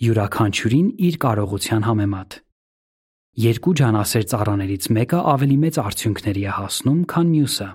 յուրաքանչյուրին 0.03 0.89
իր 1.09 1.19
կարողության 1.25 1.87
համեմատ։ 1.87 2.39
Երկու 3.45 3.75
ջանասեր 3.81 4.25
ծառաներից 4.35 4.89
մեկը 4.99 5.21
ավելի 5.35 5.59
մեծ 5.63 5.79
արդյունքների 5.85 6.43
է 6.43 6.53
հասնում, 6.59 6.99
քան 7.15 7.31
մյուսը։ 7.35 7.69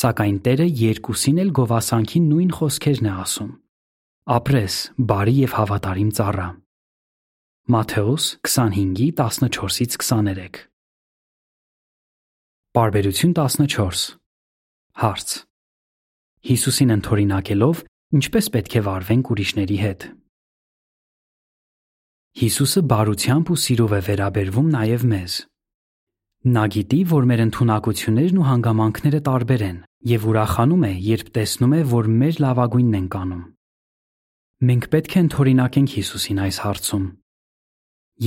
Սակայն 0.00 0.38
Տերը 0.46 0.66
երկուսին 0.82 1.40
էլ 1.46 1.50
գովասանքի 1.60 2.20
նույն 2.26 2.52
խոսքերն 2.58 3.06
է 3.06 3.14
ասում. 3.22 3.50
Ապրես, 4.36 4.74
բարի 5.06 5.34
եւ 5.46 5.52
հավատարիմ 5.62 6.10
ծառա։ 6.18 6.48
Մատթեոս 7.70 8.24
25:14-ից 8.46 9.98
23 10.02 10.62
Բարբերություն 12.74 13.32
14 13.38 14.16
Հարց 15.02 15.30
Հիսուսին 16.46 16.92
ընթորինակելով 16.94 17.78
ինչպես 18.14 18.48
պետք 18.54 18.74
է 18.78 18.80
վարվենք 18.86 19.30
ուրիշների 19.34 19.78
հետ 19.80 20.04
Հիսուսը 22.36 22.82
բարությամբ 22.92 23.50
ու 23.50 23.56
սիրով 23.62 23.94
է 23.96 24.00
վերաբերվում 24.06 24.68
նաև 24.76 25.06
մեզ։ 25.10 25.38
Նա 26.54 26.64
գիտի, 26.76 27.00
որ 27.10 27.26
մեր 27.32 27.42
ընտունակություններն 27.46 28.38
ու 28.38 28.46
հանգամանքները 28.50 29.20
տարբեր 29.30 29.66
են 29.66 29.82
եւ 30.12 30.28
ուրախանում 30.30 30.86
է, 30.86 30.92
երբ 31.08 31.34
տեսնում 31.34 31.74
է, 31.74 31.82
որ 31.96 32.10
մեր 32.22 32.40
լավագույնն 32.46 32.96
ենք 33.00 33.18
անում։ 33.24 33.44
Մենք 34.70 34.90
պետք 34.94 35.16
է 35.16 35.22
ընթորինակենք 35.26 35.94
Հիսուսին 35.98 36.42
այս 36.46 36.62
հարցում։ 36.66 37.06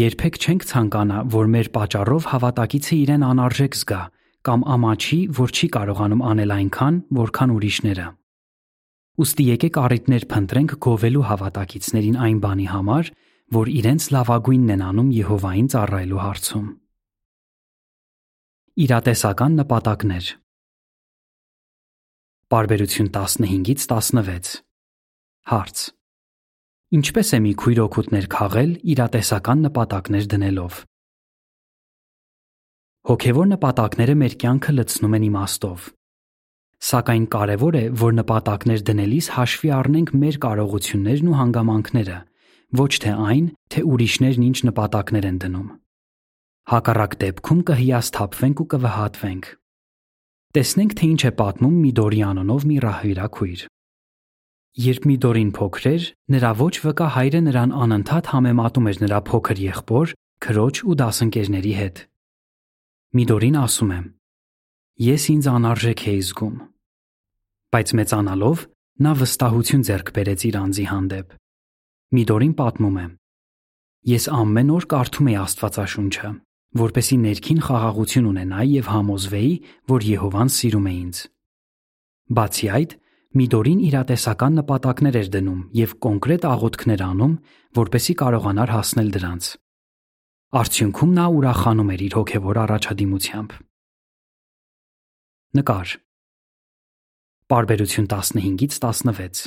Երբեք 0.03 0.43
չենք 0.43 0.67
ցանկանա, 0.73 1.19
որ 1.39 1.51
մեր 1.55 1.75
պատճառով 1.79 2.31
հավատակիցը 2.35 2.95
իրեն 2.99 3.29
անարժեք 3.29 3.79
զգա 3.79 4.01
կամ 4.47 4.63
ամաչի, 4.75 5.19
որ 5.39 5.53
չի 5.55 5.67
կարողանում 5.75 6.23
անել 6.29 6.53
այնքան, 6.55 6.99
որքան 7.19 7.53
ուրիշները։ 7.55 8.07
Ոստի 9.19 9.45
եկեք 9.49 9.79
առիթներ 9.83 10.25
փնտրենք 10.31 10.75
գովելու 10.85 11.23
հավատակիցներին 11.29 12.19
այն 12.23 12.37
բանի 12.45 12.67
համար, 12.73 13.09
որ 13.59 13.71
իրենց 13.79 14.03
լավագույնն 14.15 14.73
են 14.75 14.83
անում 14.89 15.09
Եհովային 15.19 15.67
ծառայելու 15.73 16.21
հարցում։ 16.23 16.67
Իրատեսական 18.79 19.59
նպատակներ 19.59 20.29
Բարբերություն 22.49 23.09
15-ից 23.13 23.83
16 23.91 24.53
Հարց. 25.49 25.81
Ինչպես 26.97 27.33
է 27.35 27.39
մի 27.45 27.51
քույր 27.61 27.81
օգուտներ 27.83 28.27
քաղել 28.33 28.71
իրատեսական 28.93 29.59
նպատակներ 29.67 30.25
դնելով։ 30.31 30.79
Հոգևոր 33.07 33.47
նպատակները 33.53 34.13
մեր 34.19 34.33
կյանքը 34.41 34.73
լցնում 34.75 35.13
են 35.15 35.25
իմաստով։ 35.29 35.83
Սակայն 36.83 37.27
կարևոր 37.31 37.77
է, 37.79 37.83
որ 38.01 38.15
նպատակներ 38.17 38.83
դնելիս 38.89 39.29
հաշվի 39.35 39.71
առնենք 39.77 40.11
մեր 40.19 40.39
կարողություններն 40.43 41.29
ու 41.31 41.37
հանգամանքները, 41.39 42.17
ոչ 42.79 42.91
թե 43.03 43.13
այն, 43.29 43.47
թե 43.71 43.83
ուրիշներն 43.93 44.45
ինչ 44.49 44.57
նպատակներ 44.69 45.27
են 45.29 45.39
դնում։ 45.43 45.69
Հակառակ 46.69 47.15
դեպքում 47.23 47.63
կհիասթափվենք 47.71 48.59
ու 48.59 48.67
կվհատվենք։ 48.75 49.49
Տեսնենք, 50.59 50.93
թե 50.99 51.05
ինչ 51.09 51.21
է 51.23 51.31
պատմում 51.39 51.75
Միդորի 51.79 52.21
անունով 52.29 52.67
մի 52.69 52.77
ռահվիրակույր։ 52.83 53.65
Երբ 54.79 55.03
Միդորին 55.09 55.51
փոքր 55.55 55.89
էր, 55.89 56.03
նրա 56.35 56.51
ոչ 56.59 56.75
վկա 56.83 57.07
հայրը 57.15 57.41
նրան 57.47 57.73
անընդհատ 57.79 58.31
համեմատում 58.33 58.89
էր 58.91 59.01
նրա 59.07 59.19
փոքր 59.29 59.61
եղբոր, 59.65 60.13
քրոջ 60.45 60.75
ու 60.89 60.97
դասընկերների 60.99 61.73
հետ։ 61.79 62.05
Միդորին 63.09 63.55
ասում 63.57 63.91
է. 63.95 63.99
Ես 65.01 65.23
ինձ 65.33 65.45
անարժեք 65.49 66.01
էի 66.11 66.17
զգում։ 66.27 66.57
Բայց 67.73 67.93
մեծանալով 67.97 68.59
նա 69.05 69.13
վստահություն 69.21 69.85
ձեռք 69.87 70.11
բերեց 70.13 70.43
իր 70.49 70.57
անձի 70.59 70.85
հանդեպ։ 70.89 71.31
Միդորին 72.13 72.53
պատմում 72.59 72.99
է. 73.01 73.05
Ես 74.13 74.27
ամեն 74.39 74.69
օր 74.75 74.85
կարդում 74.93 75.29
էի 75.31 75.37
Աստվածաշունչը, 75.41 76.29
որպեսի 76.83 77.17
ներքին 77.25 77.63
խաղաղություն 77.65 78.27
ունենայի 78.29 78.69
եւ 78.77 78.91
համոզվեի, 78.93 79.53
որ 79.89 80.05
Եհովան 80.09 80.53
սիրում 80.53 80.85
է 80.85 80.93
ինձ։ 80.99 81.23
Բացի 82.29 82.69
այդ, 82.77 82.93
Միդորին 83.39 83.81
իրատեսական 83.89 84.53
նպատակներ 84.59 85.17
էր 85.23 85.33
դնում 85.33 85.65
եւ 85.81 85.97
կոնկրետ 86.05 86.45
աղոթքներ 86.49 87.01
անում, 87.09 87.33
որպեսի 87.81 88.13
կարողանար 88.21 88.73
հասնել 88.77 89.11
դրանց։ 89.17 89.49
Արդյունքում 90.49 91.11
նա 91.13 91.23
ուրախանում 91.29 91.89
էր 91.93 92.01
իր 92.05 92.13
հոգեվոր 92.17 92.57
առաջադիմությամբ։ 92.59 93.51
Նկար. 95.59 95.91
Բարբերություն 97.53 98.07
15-ից 98.13 98.77
16 98.85 99.43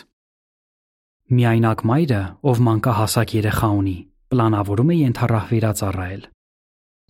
Միայնակ 1.35 1.83
մայրը, 1.91 2.21
ով 2.47 2.63
մանկահասակ 2.69 3.35
երեխա 3.39 3.73
ունի, 3.81 3.97
պլանավորում 4.31 4.95
է 4.95 5.01
ենթառահվիրածառայել։ 5.01 6.23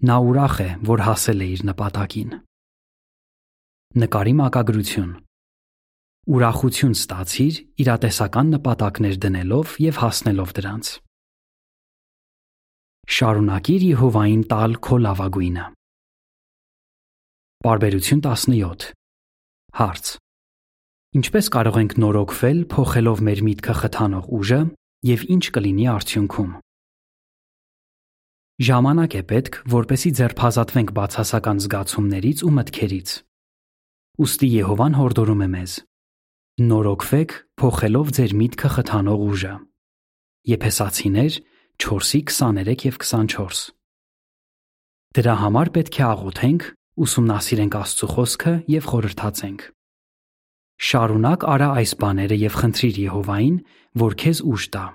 Նա 0.09 0.18
ուրախ 0.33 0.57
է, 0.64 0.70
որ 0.88 1.07
հասել 1.12 1.44
է 1.44 1.52
իր 1.52 1.68
նպատակին։ 1.68 2.35
Նկարի 4.00 4.37
մակագրություն. 4.40 5.14
Ուրախություն 6.33 6.96
ստացիր 6.96 7.62
իրատեսական 7.85 8.52
նպատակներ 8.57 9.24
դնելով 9.26 9.81
եւ 9.92 10.05
հասնելով 10.07 10.61
դրանց։ 10.62 10.96
Շարունակիր 13.10 13.82
Եհովային 13.82 14.42
տալ 14.46 14.76
քո 14.78 14.96
լավագույնը։ 15.02 15.62
Բարբերություն 17.66 18.22
17 18.22 18.84
Հարց 19.78 20.12
Ինչպես 21.18 21.50
կարող 21.56 21.78
ենք 21.82 21.96
նորոգվել, 21.98 22.60
փոխելով 22.70 23.22
մեր 23.26 23.42
միտքը 23.48 23.74
խթանող 23.80 24.30
ուժը 24.38 24.60
եւ 25.10 25.26
ինչ 25.34 25.44
կլինի 25.58 25.86
արդյունքում։ 25.92 26.54
Ժամանակ 28.70 29.16
է 29.18 29.22
պետք, 29.32 29.58
որպեսի 29.74 30.10
ձերբազատվենք 30.22 30.94
բացասական 31.02 31.62
զգացումներից 31.66 32.44
ու 32.46 32.54
մտքերից։ 32.62 33.14
Ոստի 34.22 34.48
Եհովան 34.62 34.98
հորդորում 35.02 35.42
է 35.42 35.48
մեզ. 35.58 35.72
Նորոգվեք, 36.70 37.30
փոխելով 37.58 38.12
ձեր 38.14 38.34
միտքը 38.42 38.68
խթանող 38.78 39.26
ուժը։ 39.32 39.54
Եփեսացիներ 40.52 41.42
4:23 41.82 42.86
եւ 42.86 42.96
24։ 43.02 43.62
Դրա 45.18 45.34
համար 45.42 45.68
պետք 45.74 45.96
է 45.98 46.04
աղոթենք, 46.06 46.62
ուսումնասիրենք 47.02 47.74
Աստծո 47.82 48.06
խոսքը 48.12 48.52
եւ 48.70 48.86
խորհրդացենք։ 48.92 49.64
Շարունակ 50.88 51.44
արա 51.52 51.68
այս 51.82 51.92
բաները 52.02 52.38
եւ 52.42 52.54
խնդրիր 52.62 52.96
Եհովային, 53.02 53.56
որ 54.02 54.16
քեզ 54.22 54.38
ուժ 54.52 54.62
տա։ 54.72 54.86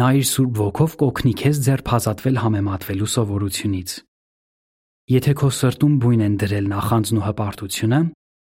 Նա 0.00 0.08
իր 0.20 0.26
Սուրբ 0.30 0.60
ոգով 0.60 0.92
կօգնի 1.00 1.34
քեզ 1.40 1.60
ձերբազատվել 1.66 2.40
համեմատվելու 2.44 3.10
սովորությունից։ 3.16 3.90
Եթե 5.10 5.32
քո 5.40 5.48
սրտում 5.58 5.94
բույն 6.04 6.24
են 6.28 6.34
դրել 6.44 6.66
նախանձն 6.70 7.20
ու 7.20 7.26
հպարտությունը, 7.26 8.00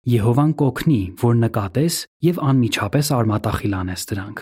Եհովան 0.06 0.52
կօգնի, 0.62 1.00
որ 1.18 1.40
նկատես 1.42 1.94
եւ 2.30 2.36
անմիջապես 2.48 3.08
արմատախիլ 3.16 3.72
անես 3.82 4.02
դրանք։ 4.14 4.38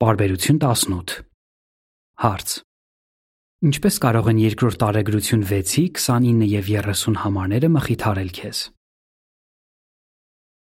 Բարբերություն 0.00 0.58
18 0.64 1.10
Հարց. 2.24 2.52
Ինչպես 3.68 3.96
կարող 4.00 4.30
են 4.30 4.38
երկրորդ 4.40 4.78
տարեգրություն 4.80 5.42
6-ի 5.50 5.82
29 5.92 6.46
եւ 6.48 6.70
30 6.72 7.18
համարները 7.20 7.68
մխիթարել 7.74 8.30
քեզ։ 8.38 8.60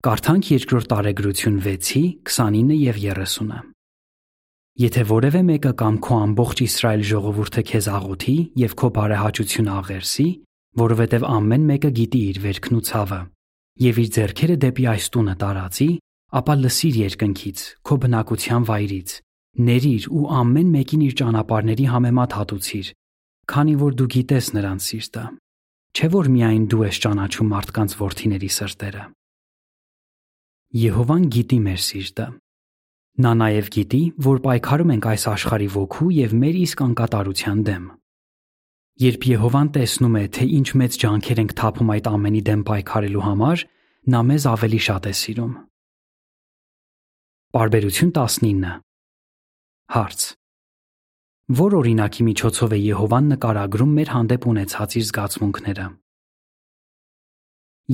Կարդանք 0.07 0.53
երկրորդ 0.55 0.88
տարեգրություն 0.94 1.59
6-ի 1.66 2.05
29 2.31 2.79
եւ 2.79 3.03
30-ը։ 3.09 3.59
Եթե 4.85 5.05
որևէ 5.11 5.42
մեկը 5.51 5.75
կամ 5.83 5.99
քո 6.07 6.20
ամբողջ 6.31 6.64
Իսրայել 6.70 7.05
ժողովուրդը 7.11 7.66
քեզ 7.75 7.90
աղոթի 7.99 8.38
եւ 8.62 8.79
քո 8.79 8.94
բարեհաճությունը 9.03 9.77
աղերսի, 9.83 10.29
որովհետեւ 10.79 11.29
ամեն 11.35 11.68
մեկը 11.75 11.94
գիտի 11.99 12.25
իր 12.31 12.42
վերքն 12.47 12.79
ու 12.79 12.87
ցավը, 12.94 13.23
եւ 13.83 14.03
իր 14.05 14.14
ձեռքերը 14.14 14.62
դեպի 14.62 14.90
այս 14.94 15.14
տունը 15.18 15.38
տարածի, 15.42 15.90
ապա 16.35 16.55
լսիր 16.64 16.97
երկնքից, 17.05 17.62
քո 17.87 17.97
բնակության 18.05 18.66
վայրից, 18.68 19.11
ներիր 19.68 20.07
ու 20.11 20.25
ամեն 20.35 20.70
մեկին 20.75 21.03
իր 21.07 21.16
ճանապարհների 21.20 21.87
համեմատ 21.94 22.37
հատուցիր, 22.38 22.88
քանի 23.55 23.75
որ 23.85 23.99
դու 24.01 24.09
գիտես 24.14 24.47
նրանց 24.57 24.87
սիրտը։ 24.88 25.25
Չէ 25.94 26.09
որ 26.11 26.31
միայն 26.35 26.64
դու 26.73 26.81
ես 26.85 26.97
ճանաչում 27.05 27.53
մարդկանց 27.55 27.92
worth-իների 28.01 28.51
սրտերը։ 28.51 29.05
Եհովան 30.75 31.29
գիտի 31.35 31.59
մեր 31.68 31.83
սիրտը։ 31.87 32.27
Նա 33.14 33.33
նաև 33.38 33.68
գիտի, 33.77 34.01
որ 34.27 34.40
պայքարում 34.42 34.90
ենք 34.94 35.05
այս 35.12 35.27
աշխարհի 35.31 35.68
ոգու 35.70 36.09
եւ 36.16 36.35
մեր 36.35 36.57
իսկ 36.64 36.83
անկատարության 36.88 37.61
դեմ։ 37.68 37.85
Երբ 39.05 39.29
Եհովան 39.31 39.70
տեսնում 39.75 40.18
է, 40.18 40.25
թե 40.35 40.49
ինչ 40.59 40.68
մեծ 40.83 40.99
ջանքեր 41.05 41.42
ենք 41.44 41.55
թափում 41.62 41.94
այդ 41.94 42.11
ամենի 42.11 42.42
դեմ 42.51 42.66
պայքարելու 42.66 43.25
համար, 43.29 43.64
նա 44.14 44.20
մեզ 44.35 44.49
ավելի 44.51 44.81
շատ 44.88 45.09
է 45.11 45.14
սիրում։ 45.20 45.55
Բարբերություն 47.55 48.09
19 48.11 48.64
Հարց. 49.95 50.23
Որ 51.55 51.77
օրինակի 51.79 52.25
միջոցով 52.27 52.73
է 52.75 52.81
Եհովան 52.83 53.29
նկարագրում 53.31 53.93
մեր 53.99 54.11
հանդեպ 54.14 54.49
ունեցած 54.51 54.97
իր 54.99 55.05
զգացմունքները։ 55.11 55.87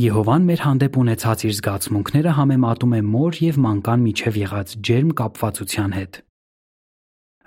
Եհովան 0.00 0.48
մեր 0.48 0.64
հանդեպ 0.64 0.96
ունեցած 1.04 1.44
իր 1.44 1.54
զգացմունքները 1.60 2.34
համեմատում 2.40 2.96
է 2.96 3.02
մոր 3.10 3.40
եւ 3.50 3.60
մանկան 3.68 4.04
միջև 4.08 4.40
եղած 4.40 4.74
ջերմ 4.88 5.14
կապվածության 5.20 5.96
հետ։ 6.00 6.20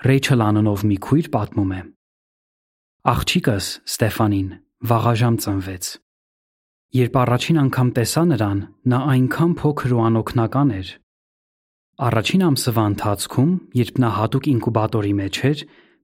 Ռեյչել 0.05 0.47
անունով 0.53 0.87
մի 0.93 0.97
քույր 1.09 1.33
պատմում 1.33 1.71
է. 1.73 1.81
Աղջիկս 3.09 3.65
Ստեֆանին 3.89 4.49
վաղաժամ 4.93 5.35
ծնվեց։ 5.41 5.85
Երբ 6.93 7.23
առաջին 7.25 7.57
անգամ 7.65 7.89
տեսա 7.97 8.23
նրան, 8.37 8.59
նա 8.93 8.99
այնքան 9.17 9.57
փոքր 9.63 9.97
ու 9.97 10.05
անօքնական 10.13 10.77
էր։ 10.77 10.99
Առաջին 12.01 12.41
ամսվա 12.41 12.83
ընթացքում, 12.89 13.49
երբ 13.77 13.99
նա 14.01 14.07
հատուկ 14.17 14.47
ինկուբատորի 14.49 15.11
մեջ 15.13 15.35
էր, 15.49 15.59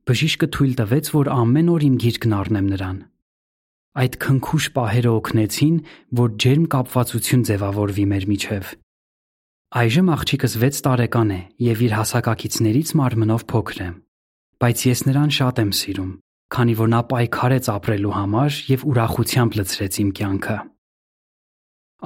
բժիշկը 0.05 0.47
թույլ 0.53 0.73
տվեց, 0.77 1.07
որ 1.15 1.29
ամեն 1.33 1.71
օր 1.73 1.85
իմ 1.87 1.95
գիրկն 2.03 2.35
առնեմ 2.39 2.67
նրան։ 2.73 2.99
Այդ 3.99 4.17
քնքուշ 4.21 4.65
պահերը 4.75 5.11
օգնեցին, 5.17 5.79
որ 6.19 6.29
ջերմ 6.45 6.65
կապվածություն 6.75 7.45
ձևավորվի 7.49 8.05
մեր 8.13 8.27
միջև։ 8.29 8.69
Այժմ 9.79 10.07
աղջիկս 10.13 10.53
6 10.61 10.81
տարեկան 10.85 11.33
է 11.33 11.39
եւ 11.65 11.81
իր 11.89 11.93
հասակակիցներից 11.97 12.93
մարմնով 13.01 13.43
փոքր 13.49 13.79
է, 13.81 13.89
բայց 14.61 14.77
ես 14.93 15.01
նրան 15.09 15.33
շատ 15.39 15.61
եմ 15.65 15.71
սիրում, 15.79 16.11
քանի 16.53 16.73
որ 16.79 16.89
նա 16.93 17.01
պայքարեց 17.09 17.69
ապրելու 17.73 18.13
համար 18.19 18.61
եւ 18.69 18.85
ուրախությամբ 18.93 19.57
լցրեց 19.57 19.99
իմ 20.05 20.09
կյանքը։ 20.21 20.57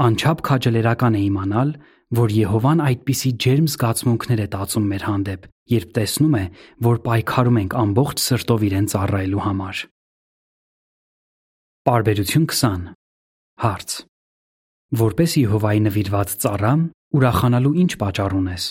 Անչափ 0.07 0.39
քաջալերական 0.47 1.19
է 1.19 1.21
իմանալ, 1.27 1.69
որ 2.13 2.33
Եհովան 2.37 2.81
այդպիսի 2.83 3.29
ջերմ 3.43 3.67
զգացմունքներ 3.73 4.41
է 4.43 4.47
տածում 4.53 4.85
մեր 4.91 5.05
հանդեպ, 5.07 5.47
երբ 5.73 5.93
տեսնում 5.97 6.35
է, 6.37 6.43
որ 6.87 6.99
պայքարում 7.07 7.59
ենք 7.63 7.75
ամբողջ 7.83 8.23
սրտով 8.23 8.65
իրեն 8.69 8.89
ծառայելու 8.93 9.43
համար։ 9.47 9.81
Պարբերություն 11.89 12.45
20 12.53 12.91
Հարց. 13.63 13.95
Որպես 15.03 15.35
Եհովայի 15.41 15.81
նվիրված 15.87 16.33
ծառա, 16.43 16.73
ուրախանալու 17.17 17.73
ինչ 17.83 17.91
պատճառ 18.03 18.35
ունես։ 18.39 18.65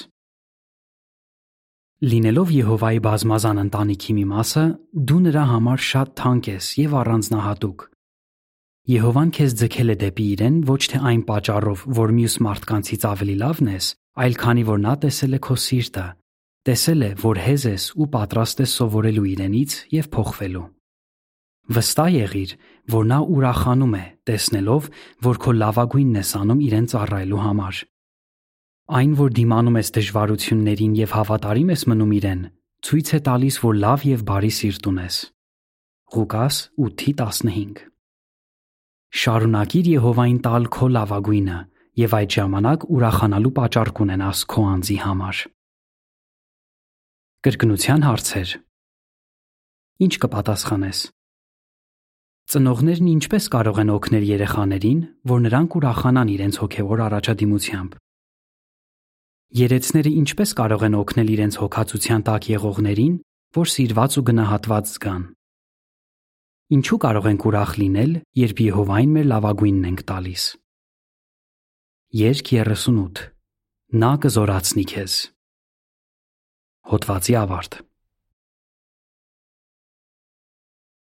Լինելով 2.02 2.52
Եհովայի 2.56 3.00
բազմազան 3.06 3.62
ընտանիքի 3.62 4.14
մի 4.18 4.24
մասը, 4.32 4.64
դու 5.06 5.20
նրա 5.26 5.44
համար 5.52 5.84
շատ 5.92 6.14
թանկ 6.18 6.48
ես 6.50 6.70
եւ 6.82 6.96
առանձնահատուկ։ 7.02 7.91
Եհովան 8.82 9.28
քեզ 9.30 9.52
ձգել 9.60 9.92
է 9.92 9.94
դեպի 10.00 10.24
իրեն 10.32 10.54
ոչ 10.66 10.80
թե 10.90 11.00
այն 11.06 11.20
պատճառով, 11.26 11.82
որ 11.94 12.12
մյուս 12.16 12.34
մարդկանցից 12.42 13.04
ավելի 13.06 13.34
լավն 13.38 13.68
ես, 13.70 13.90
այլ 14.18 14.34
քանի 14.42 14.64
որ 14.66 14.80
նա 14.82 14.94
տեսել 15.04 15.36
է 15.36 15.38
քո 15.46 15.54
սիրտը, 15.62 16.06
տեսել 16.66 17.04
է, 17.06 17.10
որ 17.22 17.40
հեզ 17.46 17.66
ես 17.70 17.84
ու 17.94 18.08
պատրաստ 18.16 18.62
ես 18.64 18.74
սովորելու 18.80 19.26
իրենից 19.32 19.76
եւ 19.94 20.08
փոխվելու։ 20.16 20.64
Վստահ 21.78 22.10
եղիր, 22.16 22.56
որ 22.90 23.06
նա 23.12 23.20
ուրախանում 23.36 23.94
է, 23.94 24.02
տեսնելով, 24.26 24.90
որ 25.30 25.40
քո 25.46 25.54
լավագույնն 25.62 26.18
ես 26.18 26.34
անում 26.42 26.64
իրեն 26.66 26.90
ծառայելու 26.90 27.42
համար։ 27.46 27.80
Այն, 28.98 29.14
որ 29.22 29.30
դիմանում 29.38 29.78
ես 29.78 29.94
դժվարություններին 29.94 30.98
եւ 31.06 31.14
հավատարիմ 31.22 31.70
ես 31.70 31.86
մնում 31.86 32.16
իրեն, 32.18 32.42
ցույց 32.82 33.14
է 33.14 33.22
տալիս, 33.30 33.62
որ 33.62 33.80
լավ 33.86 34.10
եւ 34.10 34.26
բարի 34.26 34.52
սիրտ 34.58 34.90
ունես։ 34.90 35.22
Ղուկաս 36.18 36.62
8:15 36.90 37.91
Շարունակիր 39.12 39.88
Եհովային 39.92 40.38
տալ 40.40 40.66
քո 40.72 40.86
լավագույնը 40.94 41.56
եւ 42.00 42.14
այդ 42.16 42.30
ժամանակ 42.34 42.84
ուրախանալու 42.96 43.50
պատճառ 43.58 43.90
կունենաս 43.98 44.38
քո 44.48 44.62
անձի 44.72 44.96
համար։ 45.02 45.40
Կրկնության 47.44 48.06
հարցեր։ 48.08 48.54
Ինչ 50.06 50.14
կպատասխանես։ 50.22 51.02
Ծնողներն 52.52 53.10
ինչպես 53.12 53.50
կարող 53.52 53.82
են 53.82 53.92
օգնել 53.92 54.24
երեխաներին, 54.32 55.04
որ 55.28 55.44
նրանք 55.44 55.76
ուրախանան 55.82 56.32
իրենց 56.32 56.58
հոգևոր 56.62 57.04
առաջադիմությամբ։ 57.12 58.00
Երեցները 59.60 60.10
ինչպես 60.22 60.56
կարող 60.62 60.88
են 60.88 60.98
օգնել 61.02 61.30
իրենց 61.36 61.60
հոգացության 61.60 62.26
տակ 62.32 62.50
եղողներին, 62.56 63.14
որ 63.60 63.72
սիրված 63.76 64.16
ու 64.16 64.26
գնահատված 64.32 64.92
զգան։ 64.96 65.22
Ինչու 66.72 66.96
կարող 67.04 67.26
ենք 67.28 67.42
ուրախ 67.50 67.72
լինել, 67.82 68.12
երբ 68.40 68.60
Եհովային 68.64 69.10
մեր 69.12 69.26
լավագույնն 69.28 69.88
ենք 69.90 70.02
տալիս։ 70.08 70.44
Երկ 72.16 72.52
38 72.56 73.24
Նա 74.02 74.12
կզորացնի 74.24 74.84
քեզ։ 74.92 75.16
Հոդվացի 76.92 77.36
ավարտ 77.42 77.76